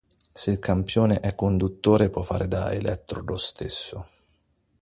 Se 0.33 0.49
il 0.49 0.57
campione 0.57 1.19
è 1.19 1.35
conduttore 1.35 2.09
può 2.09 2.23
fare 2.23 2.47
da 2.47 2.71
elettrodo 2.71 3.37
stesso. 3.37 4.07